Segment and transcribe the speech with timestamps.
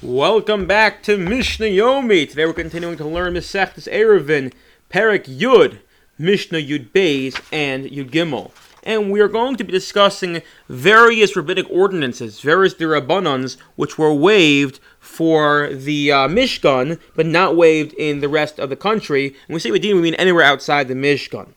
[0.00, 2.30] Welcome back to Mishnah Yomi.
[2.30, 4.52] Today we're continuing to learn Masechtas Eruvin,
[4.90, 5.80] Perek Yud,
[6.16, 8.52] Mishnah Yud Beis, and Yud Gimel.
[8.84, 14.78] And we are going to be discussing various rabbinic ordinances, various derabbanans, which were waived
[15.00, 19.34] for the uh, Mishkan, but not waived in the rest of the country.
[19.48, 21.54] And we say we mean anywhere outside the Mishkan.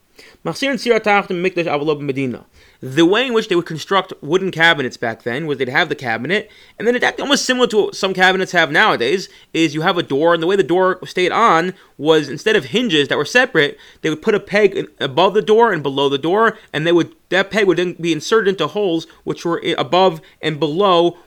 [2.79, 5.93] The way in which they would construct wooden cabinets back then was they'd have the
[5.93, 6.49] cabinet,
[6.79, 9.29] and then it acted almost similar to what some cabinets have nowadays.
[9.53, 12.65] Is you have a door, and the way the door stayed on was instead of
[12.65, 16.17] hinges that were separate, they would put a peg above the door and below the
[16.17, 20.21] door, and they would that peg would then be inserted into holes which were above
[20.41, 21.17] and below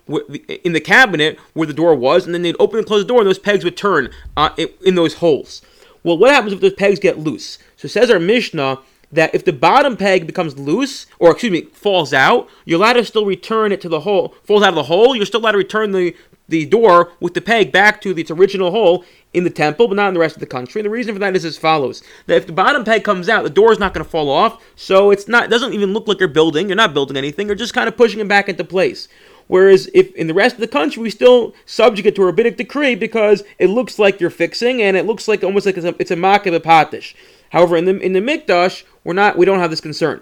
[0.65, 3.21] in the cabinet where the door was, and then they'd open and close the door,
[3.21, 4.51] and those pegs would turn uh,
[4.85, 5.63] in those holes.
[6.03, 7.59] Well, what happens if those pegs get loose?
[7.77, 8.81] So says our Mishnah
[9.15, 13.05] that if the bottom peg becomes loose, or excuse me, falls out, you're allowed to
[13.05, 15.59] still return it to the hole, falls out of the hole, you're still allowed to
[15.59, 16.15] return the,
[16.49, 20.09] the door with the peg back to its original hole in the temple, but not
[20.09, 20.81] in the rest of the country.
[20.81, 23.43] And the reason for that is as follows: that if the bottom peg comes out,
[23.43, 26.07] the door is not going to fall off, so it's not it doesn't even look
[26.07, 26.69] like you're building.
[26.69, 27.47] You're not building anything.
[27.47, 29.09] You're just kind of pushing it back into place.
[29.47, 32.57] Whereas if in the rest of the country we still subject it to a rabbinic
[32.57, 35.95] decree because it looks like you're fixing and it looks like almost like it's a,
[35.99, 37.15] it's a makav patish.
[37.55, 40.21] However, in the in the mikdash, we're not we don't have this concern.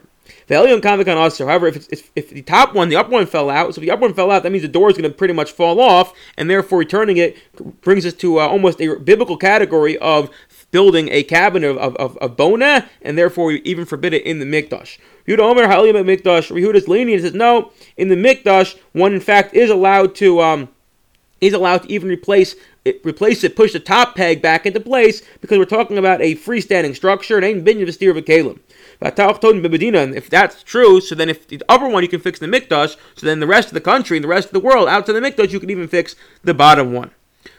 [0.48, 3.90] However, if, if, if the top one, the upper one fell out, so if the
[3.90, 6.12] upper one fell out, that means the door is going to pretty much fall off,
[6.36, 7.36] and therefore returning it
[7.80, 10.28] brings us to uh, almost a biblical category of
[10.72, 14.38] building a cabinet of, of, of, of bona, and therefore we even forbid it in
[14.38, 14.98] the mikdash.
[15.26, 16.50] Yehuda Omer Halim at mikdash.
[16.50, 17.72] Yehuda's lenient says no.
[17.96, 20.68] In the mikdash, one in fact is allowed to um,
[21.42, 22.54] is allowed to even replace
[22.84, 26.36] it, replace it, push the top peg back into place because we're talking about a
[26.36, 27.36] freestanding structure.
[27.36, 28.60] It ain't binyan v'stir v'kalim.
[30.16, 33.26] If that's true, so then if the upper one you can fix the mikdash, so
[33.26, 35.50] then the rest of the country and the rest of the world outside the mikdash
[35.50, 37.10] you can even fix the bottom one.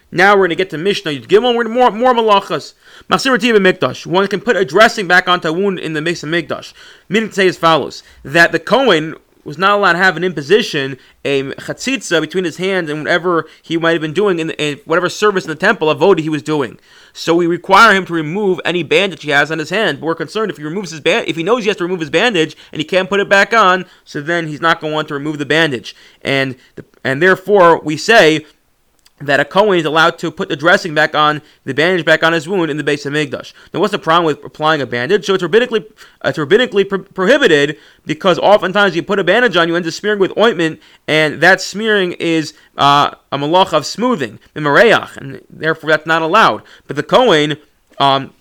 [0.09, 1.11] Now we're going to get to Mishnah.
[1.11, 2.75] You give one more more malachas.
[3.09, 4.05] Mikdash.
[4.05, 6.73] One can put a dressing back onto a wound in the mix of mikdash.
[7.09, 10.97] Meaning to say as follows: that the Kohen was not allowed to have an imposition,
[11.25, 14.77] a chatzitza between his hands and whatever he might have been doing in, the, in
[14.85, 16.79] whatever service in the temple, avoda he was doing.
[17.13, 19.99] So we require him to remove any bandage he has on his hand.
[19.99, 21.99] But we're concerned if he removes his band, if he knows he has to remove
[21.99, 24.95] his bandage and he can't put it back on, so then he's not going to
[24.95, 28.45] want to remove the bandage, and the, and therefore we say
[29.25, 32.33] that a Kohen is allowed to put the dressing back on, the bandage back on
[32.33, 33.53] his wound in the base of Mikdash.
[33.73, 35.25] Now, what's the problem with applying a bandage?
[35.25, 35.85] So it's rabbinically,
[36.23, 40.19] it's rabbinically pro- prohibited because oftentimes you put a bandage on, you end up smearing
[40.19, 46.05] with ointment, and that smearing is uh, a malach of smoothing, mimareach, and therefore that's
[46.05, 46.63] not allowed.
[46.87, 47.57] But the Kohen,
[47.99, 48.33] um,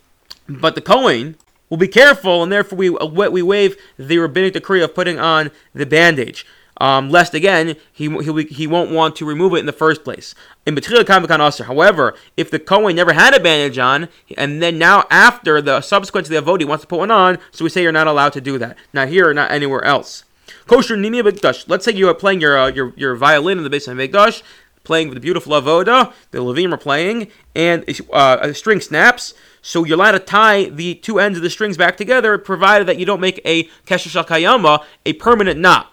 [0.48, 1.37] but the Kohen
[1.71, 5.87] will be careful, and therefore we we waive the rabbinic decree of putting on the
[5.87, 6.47] bandage
[6.82, 10.34] um, lest again he he he won't want to remove it in the first place.
[10.66, 15.81] In However, if the Kohen never had a bandage on, and then now after the
[15.81, 18.32] subsequent to the Avodi wants to put one on, so we say you're not allowed
[18.32, 18.76] to do that.
[18.92, 20.25] Not here not anywhere else.
[20.66, 21.69] Kosher Mikdash.
[21.69, 24.42] Let's say you are playing your uh, your your violin in the base of Mikdash,
[24.82, 26.12] playing with the beautiful avoda.
[26.32, 29.34] The Levim are playing, and uh, a string snaps.
[29.65, 32.98] So you're allowed to tie the two ends of the strings back together, provided that
[32.98, 35.91] you don't make a kesher kayama, a permanent knot.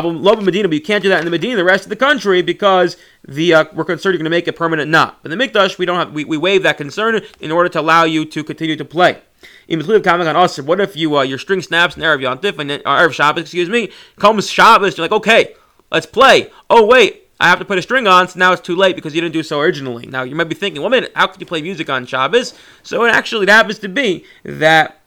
[0.00, 1.96] Love in Medina, but you can't do that in the Medina, the rest of the
[1.96, 2.96] country, because
[3.26, 5.18] the uh, we're concerned you're going to make a permanent knot.
[5.22, 7.80] But in the Mikdash, we don't have we, we waive that concern in order to
[7.80, 9.20] allow you to continue to play.
[9.68, 13.68] What if you uh, your string snaps in Erev Yontif and uh, Erev Shabbos, excuse
[13.68, 15.54] me, comes Shabbos, you're like, okay,
[15.90, 16.50] let's play.
[16.68, 19.14] Oh wait, I have to put a string on, so now it's too late because
[19.14, 20.06] you didn't do so originally.
[20.06, 22.54] Now you might be thinking, well, minute, how could you play music on Shabbos?
[22.82, 25.00] So it actually it happens to be that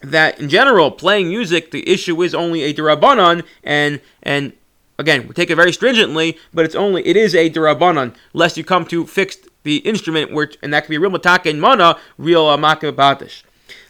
[0.00, 4.52] that in general, playing music, the issue is only a derabanan, and and
[4.98, 8.64] again, we take it very stringently, but it's only it is a derabanan, lest you
[8.64, 12.46] come to fix the instrument, which and that can be real mataka and mana, real
[12.46, 13.42] uh, makabatish.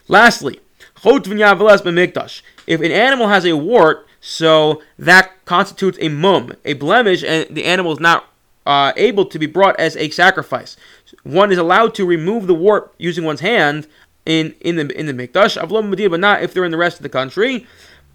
[0.07, 0.59] Lastly,
[1.03, 7.65] if an animal has a wart, so that constitutes a mum, a blemish, and the
[7.65, 8.25] animal is not
[8.65, 10.75] uh, able to be brought as a sacrifice.
[11.23, 13.87] One is allowed to remove the wart using one's hand
[14.27, 15.59] in in the in the mikdash.
[15.59, 17.65] Avlom Medina, but not if they're in the rest of the country.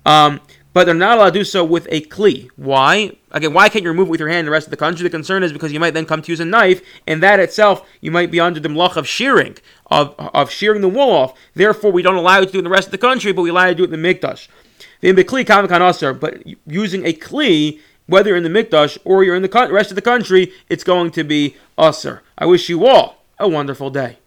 [0.05, 0.41] Um,
[0.75, 2.49] but they're not allowed to do so with a kli.
[2.56, 3.12] Why?
[3.31, 5.03] Again, why can't you remove it with your hand in the rest of the country?
[5.03, 7.87] The concern is because you might then come to use a knife, and that itself
[8.00, 9.56] you might be under the mlach of shearing,
[9.91, 11.38] of, of shearing the wool off.
[11.55, 13.43] Therefore, we don't allow you to do it in the rest of the country, but
[13.43, 14.49] we allow you to do it in the mikdash.
[15.00, 19.69] The kli kamakan but using a kli, whether in the mikdash or you're in the
[19.70, 22.23] rest of the country, it's going to be usher.
[22.38, 24.19] I wish you all a wonderful day.